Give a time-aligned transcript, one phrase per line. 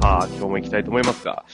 [0.00, 1.44] さあ、今日も行きたいと思いますが、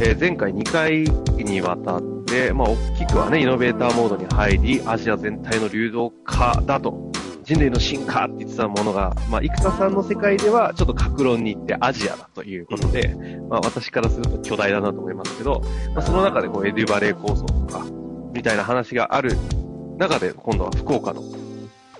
[0.00, 1.02] えー、前回2回
[1.42, 7.10] にわたって、まあ、大きくはね、イノベーターモードに入り、アジア全体の流動化だと、
[7.44, 13.16] 人類の進化って言ってたものが、まあ、生田さんの世界ではちょっと格論に行ってアジアだということで、
[13.48, 15.62] まあ、私からすると巨大だなと思いますけど、
[15.94, 17.86] まあ、その中でこうエデュバレー構想とか、
[18.32, 19.36] みたいな話がある
[19.96, 21.22] 中で、今度は福岡の、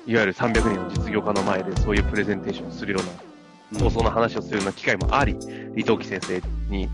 [0.06, 3.25] いわゆる300人の実業家の前でそういうプレゼンテーションをするような、
[3.74, 6.88] 放送の話をするような機会もあり、李登輝先生に、に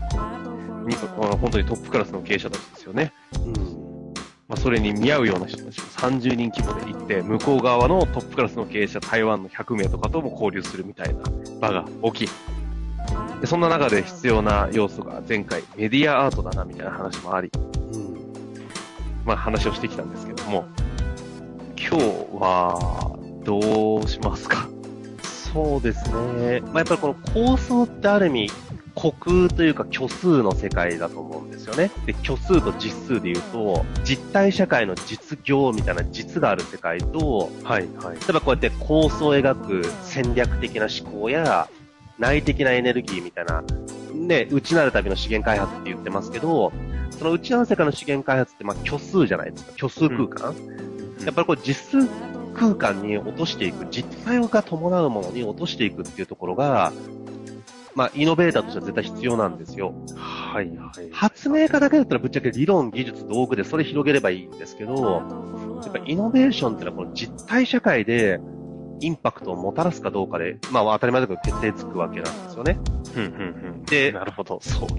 [0.95, 3.13] 本当にトップクラスの経営者たちですよね。
[3.45, 3.83] うん
[4.47, 11.23] まあ、それに見合うような人たちも30人規模で行って、向こう側のトップクラスの経営者、台湾の100名とかとも交流するみたいな
[11.59, 12.29] 場が大き。
[13.41, 17.51] でそんな中で必要な要素が前回メディアアートだなみたいな話もあり、
[17.93, 18.43] うん、
[19.25, 20.65] まあ話をしてきたんですけども、
[21.77, 22.05] 今日
[22.39, 24.72] はどうしますか
[25.53, 26.61] そうですね。
[26.61, 28.51] まあ、やっぱりこの構想ってある意味、
[28.95, 31.91] 虚空というか虚数の世界だと思うんですよね。
[32.05, 38.15] で、虚数と実数で言うと、実体社会の実業みたいな実がある世界と、はいはい。
[38.15, 41.69] 例えばこうやって構想を描く戦略的な思考や、
[42.19, 43.63] 内的なエネルギーみたいな、
[44.13, 46.71] ね、内なる旅の資源開発って言ってますけど、
[47.11, 49.71] その内なる世界の資源開発って、まあ、虚数じゃないですか。
[49.75, 50.55] 虚数空間、
[51.19, 52.09] うん、やっぱりこう実数
[52.53, 56.93] 空間に落としていく、実体が伴うものに落としていくっていうところが、
[57.95, 59.93] まあ、イノベーターとしては絶対必要なんですよ。
[60.15, 61.11] はいはい。
[61.11, 65.21] 発明家だけだったらぶっちゃけ理論、技術、道具でそれ広げればいいんですけど、
[65.83, 68.39] やっぱイノベーションっていうのはこの実体社会で
[68.99, 72.79] インパクトをもたらすかどうかで、まあ当たり前だけど決定つくわけなんですよね。
[73.15, 73.85] うんうんうん。
[73.85, 74.89] で、なるほど、そう。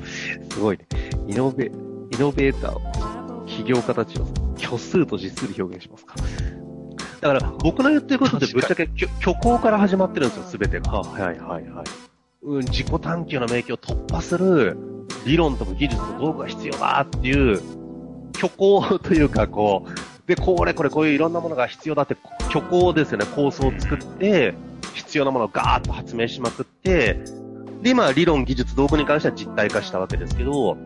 [0.53, 0.86] すごいね。
[1.26, 1.71] イノベ、イ
[2.19, 4.26] ノベーターを、起業家たちを
[4.56, 6.15] 虚数と実数で表現しますか。
[7.25, 9.09] だから僕の言ってることってぶっちゃけ虚
[9.41, 10.93] 構から始まってるんですよ、すべてが。
[10.93, 11.85] はいはいはい。
[12.43, 14.77] うん、自己探求の免疫を突破する
[15.25, 17.63] 理論とか技術と道具が必要だっていう、
[18.37, 22.15] 虚構というか、こう、で、これこれこういういろんなものが必要だって
[22.51, 24.53] 虚構ですよね、構想を作って、
[24.93, 27.21] 必要なものをガーッと発明しまくって、
[27.81, 30.77] で、今、理論、技術、道具に関しては実体化したわけですけど、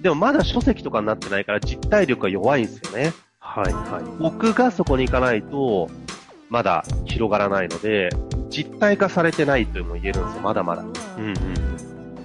[0.00, 3.12] でもまだ書籍とかになってないから実体力が弱いんですよね。
[3.42, 4.04] はいはい。
[4.18, 5.90] 僕がそこに行かないと、
[6.48, 8.08] まだ広がらないので、
[8.48, 10.82] 実体化されてないというのも言えるんですよ、まだまだ。
[10.82, 11.34] うん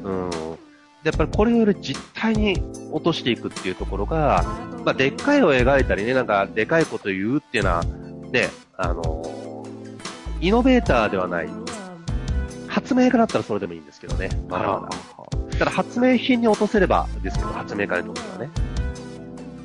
[0.04, 0.26] うん。
[0.26, 0.58] うん。
[1.04, 2.62] やっぱりこれをより実体に
[2.92, 4.44] 落としていくっていうところが、
[4.86, 7.84] まあ、でっかいを描いたりね、なんか、でかいこと言うっていうのは、
[8.32, 9.66] ね、あの
[10.40, 11.50] イノベーターではない。
[12.68, 14.30] 発明家だったらそれでもいいんですけどね。
[14.48, 15.58] まだまだ。
[15.58, 18.50] ただ発明品に落とせればですけど、発明家にとってはね。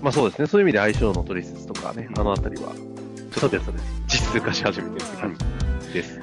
[0.02, 0.48] まあそうですね。
[0.48, 2.74] そういう意味で相性の取説とかね、あのあたりは、
[3.32, 3.56] ちょっと
[4.08, 5.36] 実数化し始めてるって感
[5.80, 6.20] じです。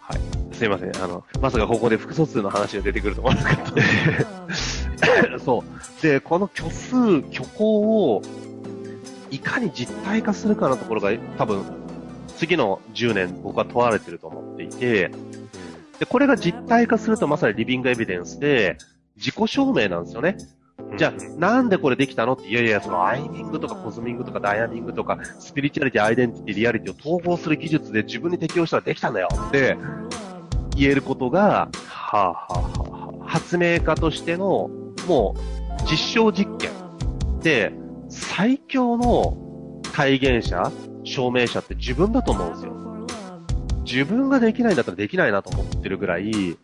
[0.00, 0.54] はい。
[0.56, 0.96] すいません。
[0.96, 3.56] あの、まさかここで複素数の話が出てくると思わなかっ
[5.28, 5.38] た。
[5.44, 6.02] そう。
[6.02, 8.22] で、この虚数、虚構を、
[9.30, 11.64] いかに実体化するかのところが、多分、
[12.38, 15.10] 次の10年僕は問われてると思っていて、
[15.98, 18.78] で、これが実体化するとまさにリビングエビデンスで、
[19.16, 20.38] 自己証明なんですよね。
[20.96, 29.76] じゃあ、なんでこれできたのって、いやいや、そのアイミングとかコズミングとかダイヤミングとか、スピリチュアリティ、アイデンティティ、リアリティを統合する技術で自分に適応したらできたんだよって
[30.76, 34.70] 言えることが、はあ、はあはあ、発明家としての、
[35.06, 36.70] もう、実証実験
[37.40, 37.72] で、
[38.08, 40.70] 最強の体現者、
[41.04, 42.72] 証明者って自分だと思うんですよ。
[43.84, 46.56] 自分ができないんだったらできないなと思ってるぐらい、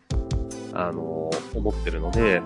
[0.73, 2.41] あの、思ってるので、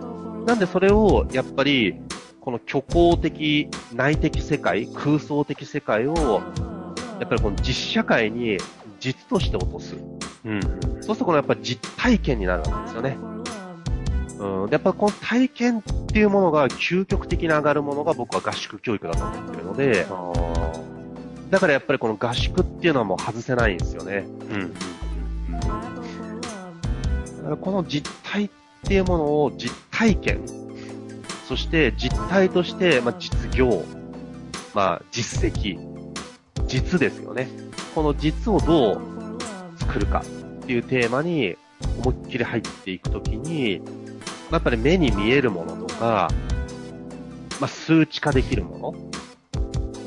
[0.45, 1.95] なんでそれを、やっぱり、
[2.42, 6.42] この虚構的、内的世界、空想的世界を、
[7.19, 8.57] やっぱりこの実社会に
[9.00, 9.95] 実として落とす。
[10.45, 10.62] うん。
[10.62, 13.18] そうするとこのやっぱり実体験になるわけですよね。
[14.40, 14.69] うん。
[14.69, 20.06] やっぱこの体験っていうものが究極的に上がるものが僕は合宿教育だと思ってるのので、
[21.50, 24.25] だからやっぱりこの合宿っていうのはもう外せないんですよね。
[24.51, 24.62] うん。
[24.62, 24.74] うん。
[24.74, 24.80] だ
[27.44, 28.50] からこの実態っ
[28.84, 30.42] ていうものを実体験、
[31.48, 33.86] そして実態として、まあ、実業、
[34.74, 35.78] まあ、実績、
[36.66, 37.48] 実ですよね。
[37.94, 39.00] この実をどう
[39.78, 40.24] 作るか
[40.63, 41.56] っていうテーマに
[42.00, 43.81] 思いっきり入っていくときに、
[44.50, 46.30] まあやっぱり目に見えるものとか、
[47.60, 48.95] まあ、数値化できるも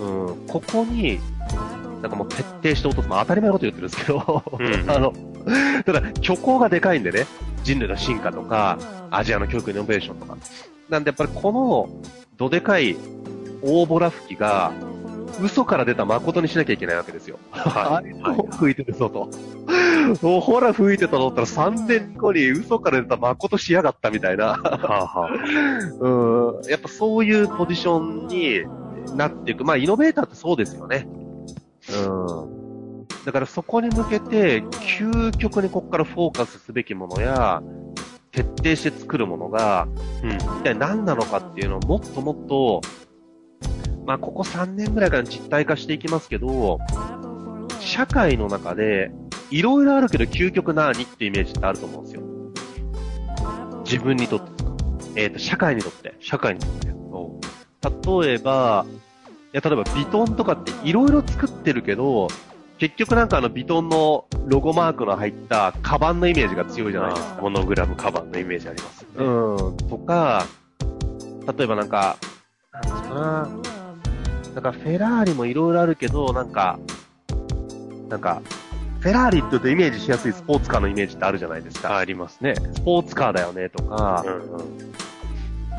[0.00, 1.21] の、うん、ここに、
[2.03, 3.09] なんかもう徹底して落とす。
[3.09, 5.12] まあ当たり前のこと言ってるんですけど、うん あの、
[5.85, 7.27] ただ、虚構がでかいんでね、
[7.66, 8.78] 人類の進化とか、
[9.10, 10.38] アジアの教育イノベーションとか。
[10.88, 11.88] なんでやっぱりこの、
[12.36, 12.96] どでかい
[13.60, 14.72] 大ボラ吹きが、
[15.42, 17.40] 嘘から出た誠にしなきゃいけないわけですよ。
[17.50, 18.12] はい。
[18.22, 18.56] はい。
[18.56, 19.28] 吹いてるぞと。
[20.22, 24.60] もうほら吹いてたと思ったら3年後に嘘から出た誠しやがったみたいな。
[26.00, 26.70] うん。
[26.70, 28.62] やっぱそういうポジションに
[29.16, 29.64] なっていく。
[29.64, 31.08] まあイノベーターってそうですよね。
[31.90, 32.56] うん。
[33.26, 37.61] だからそこに向けて、究極にここからフォーカスすべきものや、
[38.31, 39.88] 徹底して作るものが、
[40.23, 40.37] うん。
[40.37, 42.81] 一体何なのかっていうのをもっともっと、
[44.06, 46.78] まあここ3年ぐらいから実体化していきますけど、
[47.81, 49.11] 社会の中で、
[49.50, 52.23] いろいろあるけど究極何ってイメージってあると思うんですよ。
[53.84, 54.56] 自分にとって
[55.17, 56.14] えっ、と、社会にとって。
[56.20, 56.87] 社会にとって。
[58.25, 62.28] 例えば、いや、例えばビトンとかっていろいろ作ってるけど、
[62.78, 67.43] 結局なんかあのビトンのロゴマークの入ったカバンのイメージが強いじゃないですか。
[67.43, 69.26] モノグラムカバンのイメージありますよね。
[69.26, 69.76] うん。
[69.88, 70.44] とか、
[71.56, 72.17] 例えばなんか、
[72.73, 73.49] なんかな。
[74.55, 76.78] なんかフェラーリもいろいろあるけど、なんか、
[78.08, 78.43] なんか、
[79.00, 81.96] フェラーリって言うとイメージしやすいスポーツカーのイメージってあるじゃないですか。
[81.96, 82.55] ありますね。
[82.75, 84.93] スポーツカーだよねとか、うんうん。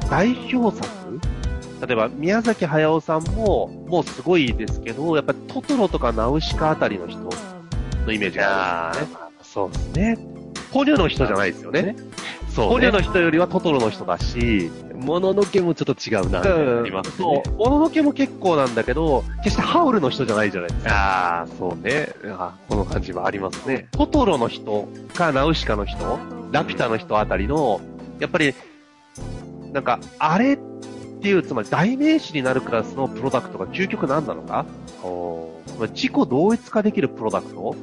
[0.10, 0.88] 代表作？
[1.86, 7.20] 例えば、宮崎駿さんも、もうすごいですけど、やっぱりトトロとかナウシカあたりの人
[8.06, 9.28] のイメージがあるんですよね。
[9.44, 10.18] そうですね。
[10.72, 11.96] ポニョの人じゃないですよね。
[12.54, 17.14] そう、ポニョの人よりはトトロの人だし、もののけもちょっと違うな、ありますね。
[17.18, 17.52] そう。
[17.52, 20.92] もののけも結構なんだけど、決してハウルの人じゃないじゃないですか。
[20.92, 22.10] ああ、そうね。
[22.26, 23.88] あこの感じはありますね。
[23.92, 26.20] トトロの人かナウシカの人、
[26.52, 27.80] ラピュタの人あたりの、
[28.20, 28.56] やっぱり、
[29.72, 30.60] なんか、あれっ
[31.18, 34.66] っていう、つまり代名詞になるクラスのプロダクトが究極何なのか？
[35.04, 37.76] おつまり自己同一化できるプロダクト？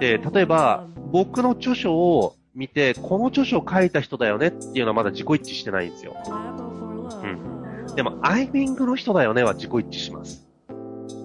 [0.00, 6.16] で、例えば、僕の著書を見て、この著書を書いた人だよねっていうのはまだ自己一致してないんですよ。
[6.26, 7.94] うん。
[7.94, 10.46] でも、アイミングの人だよねは自己一致します。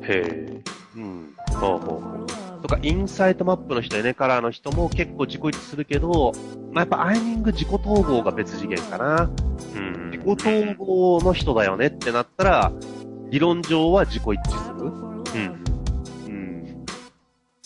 [0.03, 0.61] へえ。
[0.95, 1.33] うん。
[1.53, 2.44] ほうほうほう。
[2.67, 6.31] とか、インサイトマップの人、エネカラーの人も結構自己一致するけど、
[6.71, 9.29] まあ、やっぱアイミング自己統合が別次元かな。
[9.75, 10.09] うん。
[10.11, 12.71] 自己統合の人だよねってなったら、
[13.29, 14.85] 理論上は自己一致する。
[14.85, 15.63] うん。
[16.25, 16.85] うん。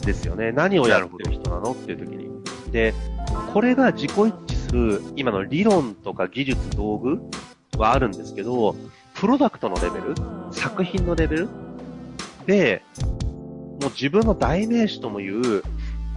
[0.06, 0.52] ですよね。
[0.52, 2.30] 何をやってる人なのっていう時に。
[2.74, 2.94] で、
[3.54, 7.22] これが自己一致する今の理論とか技術、道具
[7.78, 8.76] はあるんですけど、
[9.14, 10.16] プロダクトのレベル、
[10.52, 11.50] 作品のレベル
[12.46, 12.84] で、
[13.90, 15.64] もう自分の代名詞とも言う、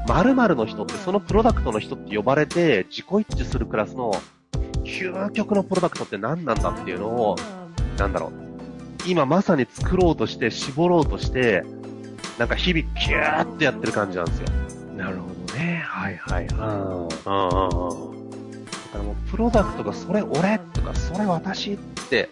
[0.07, 4.13] 〇〇の人ってそのプロダクトの人って呼ばれて自己一致するクラスの
[4.85, 7.37] 究極のプロダクトって何なんだっていうのを、
[7.99, 8.33] なんだろう。
[9.07, 11.65] 今まさに作ろうとして、絞ろうとして、
[12.39, 14.49] なんか日々キューってやってる感じなんですよ。
[14.97, 15.83] なるほどね。
[15.87, 16.47] はいはいはい。
[16.47, 16.59] うん。
[16.59, 18.67] だうんうんうん。
[18.93, 21.77] からもうプロダクトがそれ俺とかそれ私っ
[22.11, 22.29] て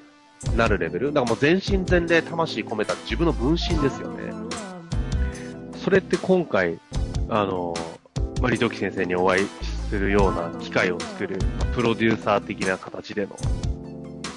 [0.57, 1.13] なるレベル。
[1.13, 4.50] だからもう全身全霊魂込めた自分の分身ですよね。
[5.91, 6.79] それって今回、
[7.29, 7.75] あの、
[8.41, 9.47] まあ、リトキ先生にお会い
[9.89, 13.37] するような機会を作る、まあプロデューサー的な形での、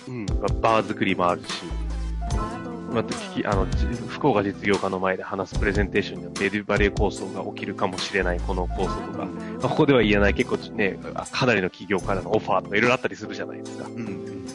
[0.08, 0.26] うん。
[0.26, 1.48] まあバー作りもあるし、
[2.92, 13.86] また聞き、あの、じ福岡実業家の前で話すプレゼンテーションによってエデュバレー構想が起きるかもしれないこの構想とか、まあここでは言えない結構ね、あかなりの企業からのオファーとかいろいろあったりするじゃないですか。
[13.86, 13.94] うん。
[13.98, 14.46] うん。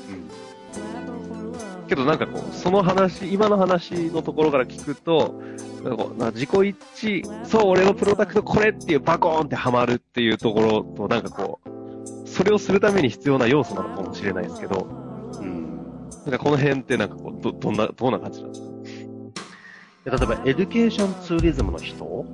[1.87, 5.40] けどなんかこう、その話、今の話のところから聞くと、
[5.82, 6.76] なんか自己一
[7.23, 14.88] 致、そう、俺のプロダクトこれっていうバコーンってハマるっていうところと、なんかこう、それをするために必要な要素なのかもしれないですけど、
[15.40, 16.11] うん。
[16.26, 18.68] なんかこの辺ってなんかこう、ど、どんな、どんな感じなんですか
[20.04, 22.26] で例えば、エデュケーションツーリズムの人？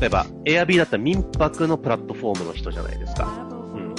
[0.00, 3.48] 例えば、エアビーだったら民泊のプラットフォームの人じゃないですか。
[3.74, 3.94] うん。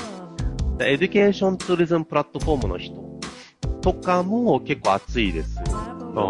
[0.77, 3.19] でエデュケーションツーリズムプラットフォームの人
[3.81, 5.63] とかも結構熱いですよ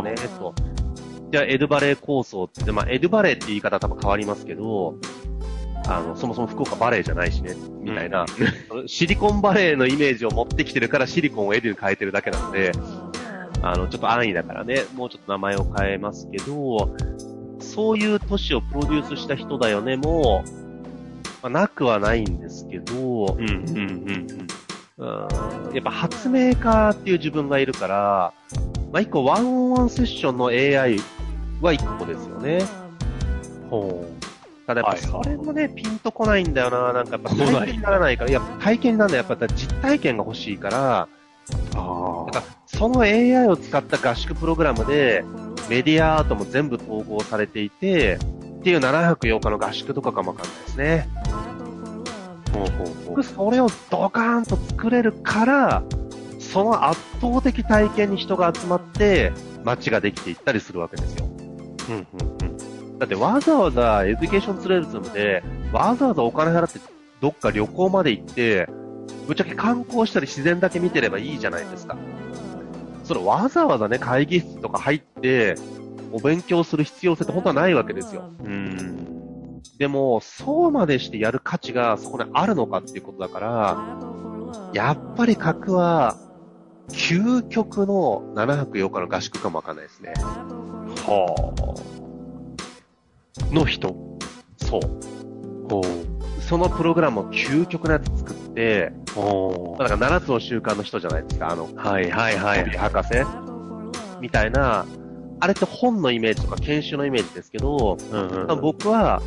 [0.04, 0.54] ね、と。
[1.32, 4.96] じゃあ、エドバレー構想って、まあ、エドバレーって言い方は多分変わりますけど、
[5.88, 8.26] あの、そもそも福岡バレーじゃないしね、みたいな、
[8.88, 12.72] シリコンバレーのイメージを持ってきてるからシリコンをエデュに変えてるだけなので、
[13.62, 16.96] あの、ちょっと安易だからね、もうちょっと名前を変えますけど、
[17.60, 20.44] そういう都市をプロデュースした人だよねも、
[21.42, 24.48] まあ、なくはないんですけど、うん、うん、うん。
[24.98, 25.06] う
[25.72, 25.74] ん。
[25.74, 28.34] やっぱ発明家っていう自分がいるから、
[28.92, 30.98] まあ、一個ワンオンワンセッションの AI
[31.62, 32.64] は一個ですよね。
[33.70, 34.06] ほ
[34.66, 36.94] ただやっぱはいはいそれもね、ピンとこないんだよな。
[36.94, 39.18] なんかやっぱ体験にならないから、いや、体験にならない。
[39.18, 41.08] やっぱ実体験が欲しいから、
[41.76, 41.78] う。
[41.78, 45.24] あなんかその AI を使った合宿プログラムで、
[45.70, 48.20] メディアアートも全部統合されていて、
[48.60, 51.10] っていう7泊8日の合宿とかかもわかんないですね。
[52.54, 55.84] ほうほうほ僕それをドカーンと作れるから、
[56.40, 59.32] その圧倒的体験に人が集まって、
[59.64, 61.29] 街ができていったりするわけですよ。
[63.00, 66.80] だってわざわざエデュケーションツーリズムで、わざわざお金払って
[67.22, 68.70] どっか旅行まで行って、
[69.28, 71.98] ぶっちゃけ観光したり自然だけ見てればいいじゃないですか。
[73.04, 75.56] それわざわざね、会議室とか入って、
[76.12, 78.30] お勉強する必要性って本当はないわけですよ。
[78.44, 79.62] うん。
[79.78, 84.00] でも、そうまでしてやる価値がそこにあるのかっていうことだから、
[84.74, 86.18] やっぱり格は、
[86.90, 90.14] 究極の7泊8日の合宿かもわかんないですね。
[90.18, 91.69] はあ。
[93.52, 93.96] の人。
[94.58, 94.82] そう。
[95.70, 95.82] ほ
[96.42, 99.20] そのプログラムを究極のやつ作って、う。
[99.20, 101.76] ほまあ、だから7つの習慣の人じゃないですか、あの、う。
[101.76, 102.70] はい、はい、はい。
[102.70, 103.10] 博士
[104.20, 104.86] みたいな、
[105.40, 108.62] あれって本のイメージとか研修のイメージですけど、うん、うん。
[108.62, 109.22] 僕は、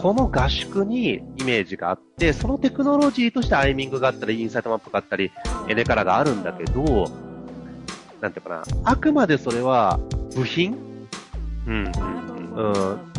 [0.00, 5.30] この合宿にイメージがあって、そのテクノロジーとしてアイミングがあったり、インサイトマップがあったり、
[5.68, 7.10] エネカラがあるんだけど、
[8.20, 9.98] なんていうかな、あくまでそれは
[10.34, 10.76] 部品？
[11.66, 12.43] うん、うん、うん。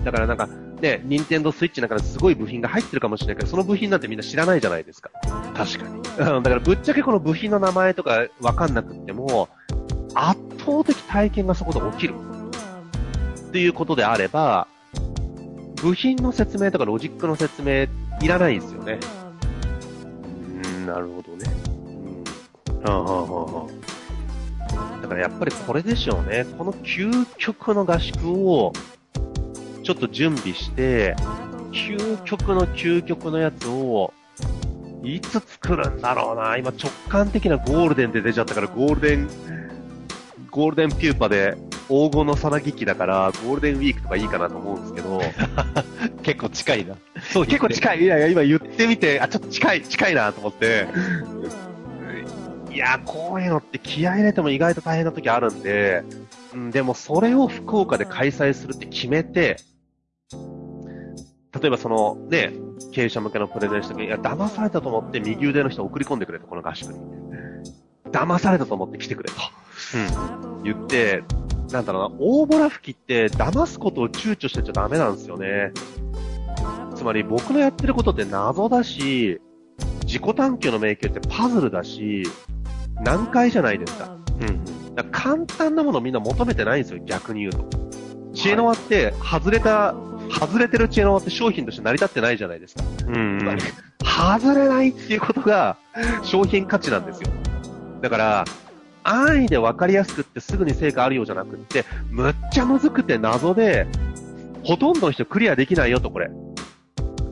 [0.03, 0.47] だからなんか、
[0.81, 5.11] ね、ニンテンドースイッチなんかですごい部品が入ってるかもしれないけど、その部品なんてみんな知らないじゃないですか。
[5.53, 5.95] 確かに。
[5.97, 9.49] うん、だからぶっちゃけこの部品の名前とかわかんなくっても、
[10.13, 12.15] 圧倒的体験がそこで起きる。
[13.49, 14.67] っていうことであれば、
[15.81, 17.87] 部品の説明とかロジックの説明
[18.21, 18.99] いらないですよね。
[20.63, 21.49] うん、なるほどね。
[22.67, 22.83] うん。
[22.83, 23.67] はあ、はあ、は
[25.01, 26.45] だからやっぱりこれでしょうね。
[26.57, 28.73] この究極の合宿を
[29.85, 31.15] ちょっと準備して、
[31.71, 34.11] 究極の究極のやつを
[35.03, 36.57] いつ作るんだろうな。
[36.57, 39.29] 今直感的なゴールデンで出ちゃったからゴールデン、
[40.49, 41.55] ゴールデンピューパで
[41.87, 45.21] 黄金のさなぎ期だからゴールデンウィークとかいいかなと思うんですけど、
[45.55, 45.83] あ。
[46.23, 46.95] 結構近いな。
[47.31, 48.01] そう、結構近い。
[48.01, 50.87] いやいや、今言ってみて、あ、ちょっと近い、近いなと思って。
[52.71, 56.03] いや、こういうのって気合い入れても意外と大変な時あるんで、
[56.55, 59.57] うん、でもそれを福岡で開催するって決めて、
[60.31, 62.53] 例えばそのね、
[62.91, 66.99] 経営者向けのプレゼンした時に、いや、騙されたと思って右腕の人を送り込んでくれと、この合宿に。
[68.11, 69.35] 騙されたと思って来てくれと。
[70.63, 71.23] 言って、
[71.71, 75.71] なんだろうな、大ボラ吹きって騙すことを躊躇してちゃダメなんですよね。
[76.95, 79.39] つまり僕のやってることって謎だし、
[80.05, 82.23] 自己探求の迷宮ってパズルだし、
[83.03, 84.15] 難解じゃないですか。
[84.41, 84.49] うん。
[84.49, 84.95] うん。
[84.95, 87.67] だ簡単なものをみんな求めてないんですよ、逆に言うと。
[88.33, 89.95] 知恵の輪って、外れた、
[90.31, 92.83] 外れてる知恵の輪って商品として成り立ってないじゃないですか。
[93.07, 93.15] うん。
[93.15, 93.57] うん。
[94.03, 95.77] 外れないっていうことが
[96.23, 97.29] 商品価値なんですよ。
[98.01, 98.45] だから、
[99.03, 103.87] 安易で分かりやすくってすぐに成果あるようじゃなくって、むっちゃむずくて謎で、
[104.63, 106.29] ほとんどの人クリアできないよと、これ。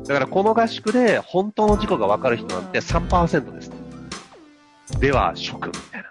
[0.07, 3.71] だからこの合宿で本当の事故が分かる人なんて3%です。
[4.99, 6.09] では、諸君、みたいな。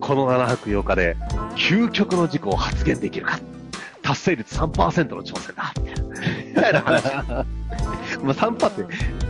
[0.00, 1.16] この7泊8日で、
[1.56, 3.40] 究極の事故を発言できるか。
[4.06, 5.74] 達成率3%の挑戦だ。
[6.46, 6.80] みたいな。
[6.80, 7.04] 話。
[8.22, 8.84] まあ、3%って、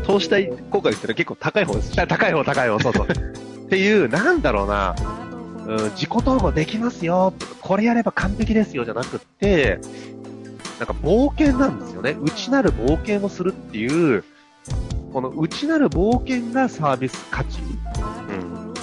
[0.05, 1.97] 投資対効果で言ったら結構高い方ですし。
[1.97, 3.07] 高い方、高い方、そうそう。
[3.07, 4.95] っていう、なんだろうな、
[5.67, 9.81] うん、自己統合できますよ、これやれば完璧ですよ、じゃなくって、
[10.79, 12.15] なんか冒険なんですよね。
[12.21, 14.25] 内なる冒険をするっていう、
[15.13, 17.61] この内なる冒険がサービス価値。
[17.61, 18.75] うん。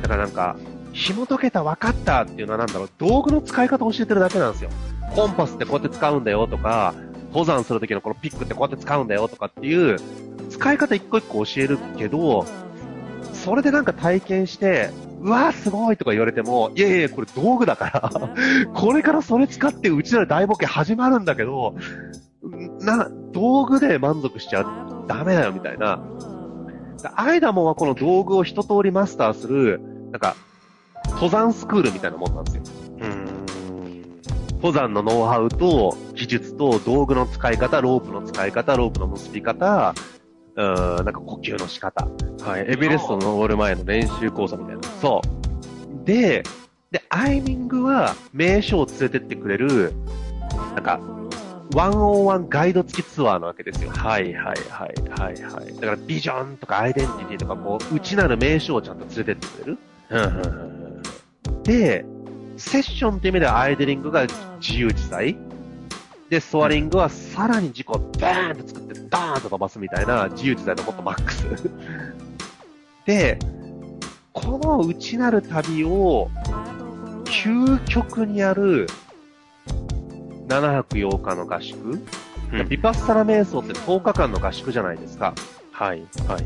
[0.00, 0.56] だからなんか、
[0.94, 4.70] 紐解けた、分かったっていうのはなんだろう、道具の使い方を教えてるだけなんですよ。
[5.14, 6.94] コンパスってこうやって使うんだよとか、
[7.28, 9.98] 登山するときのこのピックってこうやって使うんだよとかっていう、
[10.50, 12.46] 使い方一個一個教えるけど、
[13.32, 14.90] それでなんか体験して、
[15.20, 21.76] うわーすごいとか言われても、いやいやこれ道具だから、これからそれ使ってうちなる大冒険始まるんだけど、
[22.80, 24.64] な、道具で満足しちゃ
[25.06, 26.02] ダメだよみたいな。
[27.16, 29.80] アイダモンはこの道具を一通りマスターする、
[30.10, 30.36] なんか、
[31.06, 32.62] 登山スクールみたいなもんなんですよ。
[34.64, 39.94] 登山のノウハウと技術と道具の使い方、ロープの使い方、ロープの結び方、
[40.56, 42.08] うーん、なんか呼吸の仕方。
[42.42, 42.64] はい。
[42.66, 44.82] エベレスト登る前の練習講座みたいな。
[45.02, 46.06] そう。
[46.06, 46.44] で、
[46.90, 49.92] で、アイミングは名所を連れてってくれる、
[50.74, 50.98] なんか、
[51.72, 53.90] 101ガイド付きツアーなわけですよ。
[53.90, 55.74] はいはいはいはいはい。
[55.74, 59.78] だからビジョンとかアイデンティティとかこう、内なる名所をちゃんと連れてってくれる。
[60.08, 60.84] うんうんうん
[61.64, 62.04] で、
[62.56, 64.26] セッションっていう意味ではアイデリングが
[64.60, 65.36] 自由自在。
[66.30, 71.70] で、ストアリングはさらに自己をバーンと作ってダーンと飛ばすみたいな自由自在のもっとマックス。
[73.06, 73.38] で、
[74.32, 76.30] この内なる旅を
[77.24, 78.86] 究極にある
[80.48, 81.78] 7泊8日の合宿、
[82.52, 85.34] うんビパッサラ瞑想って10日間の合宿じゃないですか。
[85.72, 86.44] はいはい。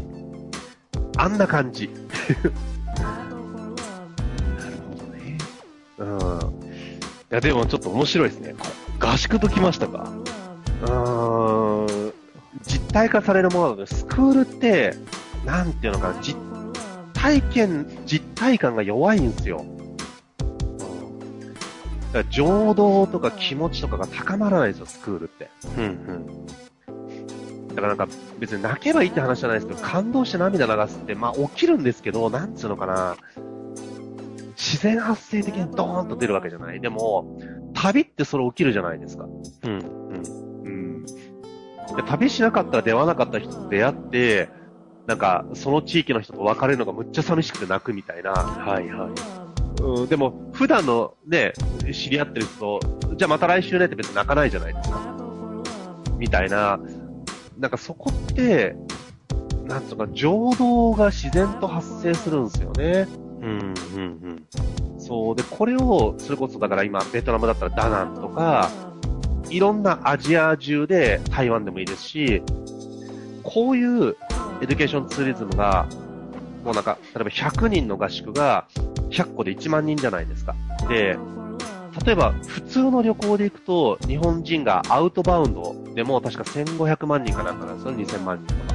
[1.18, 1.90] あんな感じ。
[5.98, 6.08] うん。
[7.30, 8.54] いやでもちょっと面白いですね。
[8.98, 10.10] 合宿ときましたか？
[10.82, 12.12] うーん
[12.62, 14.94] 実体化されるものなので、スクールって、
[15.44, 16.36] なんていうのかな、実
[17.14, 19.64] 体験、実体感が弱いんですよ。
[22.12, 25.50] だから情動とか気持ちとかが高まらないんですよ、スクールって。
[25.76, 26.46] うんうん。
[27.68, 33.16] だからなんか別に泣けばいいって話じゃないですけど、感動して涙流すって、まあ起きるんですけど、なんつうのかな、
[34.68, 36.80] 自然発生的にドーンと出るわけじゃない。
[36.80, 37.38] でも、
[37.72, 39.24] 旅ってそれ起きるじゃないですか。
[39.24, 40.62] うんうん。
[40.64, 41.06] うん。
[41.06, 44.50] で旅しなかったら出会わなかった人と出会って、
[45.06, 48.32] なんか、その地域の人と別れるのがむっちゃ寂しくて泣くみたいな。
[48.32, 49.82] はいはい。
[49.82, 51.54] うん、でも、普段のね、
[51.94, 55.16] 知り合ってる人と、じゃあまた来週ねって別に泣かないじゃないですか。
[56.18, 56.78] みたいな。
[57.58, 58.76] なんかそこって、
[59.64, 63.08] なんつうか、情動が自然と発生するんですよね。
[63.40, 64.44] うんうん
[64.98, 65.36] そう。
[65.36, 68.68] で、これを、それこそだから今、ベトナムだったらダナンとか、
[69.48, 72.42] いろんなアジア中で、台湾でもいいですし、
[73.42, 74.16] こういう
[74.60, 75.86] エデュケーションツーリズムが、
[76.64, 78.66] もうなんか、例えば100人の合宿が、
[79.10, 80.54] 100個で1万人じゃないですか。
[80.88, 81.16] で、
[82.04, 88.74] 例えば、普通の旅行で行くと、日本人がアウトバウンドでも確か1500万人かなんかなんですよ、2000万人と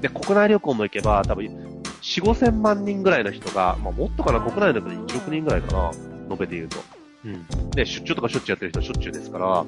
[0.00, 1.69] で、国内旅行も行けば、多分、
[2.10, 5.92] 4、5000万人ぐらいの人が、まあもっとかな、国内で1億人ぐらいかな、
[6.30, 6.78] 延べで言うと。
[7.24, 7.70] うん。
[7.70, 9.64] で、出張とかしょっちゅうやってる人はしょっちゅうですから、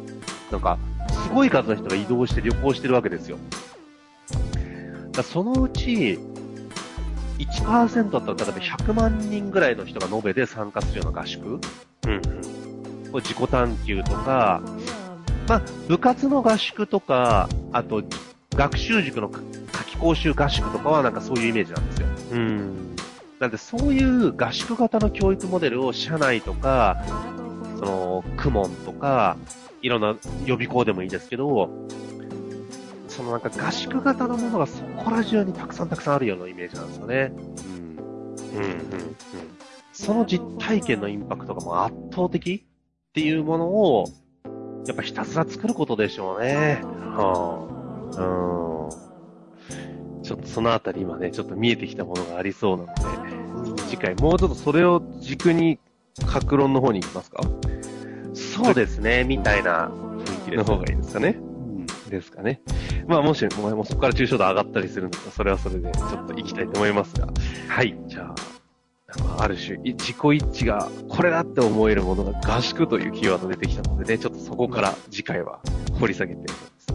[0.51, 0.79] なんか、
[1.09, 3.39] すごい数の人が移動して旅行してるわけですよ。
[5.13, 6.19] だそのうち、
[7.39, 12.23] 1%だったら、例えば100万人ぐらいの人が延べで参加するような合宿うん
[13.13, 14.63] これ自己探求とか、
[15.47, 18.03] まあ、部活の合宿とか、あと、
[18.55, 22.12] 学習塾の夏季講習合宿とかはなんかそういうイメージなんですよ。
[22.33, 22.39] うん。
[22.39, 22.97] うん。
[23.39, 27.03] なんでそういう合宿型の教育モデルを社内とか、
[27.79, 29.37] その、クモンとか、
[29.83, 30.17] いろんな
[30.47, 31.71] 予備校でもいいですけど、
[33.09, 37.33] そのなんか合宿型のものがそこら中にたくさんたくさんあるようなイメージなんですよね。
[37.37, 37.97] うん。
[38.55, 39.17] うんうん
[39.93, 44.07] その実体験のインパクトがもう圧倒的っていうものを、
[44.87, 46.81] やっぱひたすら作ることでしょうね。
[46.83, 47.69] は
[48.17, 48.21] あ。
[48.23, 49.12] うん。
[50.23, 55.79] ちょっとそのあたり今ね、ちょっと見えてきたものがありそうなので、次回もうちょっとそれを軸に、
[56.27, 57.43] 格論の方に行きますか？
[58.35, 60.57] そうですね、みたいな雰囲気。
[60.57, 61.39] の方がいいですかね？
[62.11, 62.61] ですかね。
[63.07, 67.29] まあもし、もうそこから抽象度上がったりするんだったら、それはそれでちょっと行きたいと思いますが。
[67.69, 67.99] はい。
[68.09, 68.35] じゃあ、
[69.25, 75.61] まあある種、い自己一致がこれだって思えるものが合宿というキーワード出てきたのでね、ちょっとそこから次回は
[75.99, 76.47] 掘り下げて、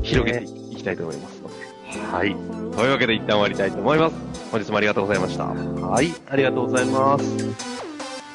[0.03, 1.66] 広げていきたいと思いますので。
[2.11, 2.35] はい。
[2.75, 4.15] というわけで一旦終わりたいと思います。
[4.51, 5.45] 本日もありがとうございました。
[5.45, 7.66] はい、ありがとうございます。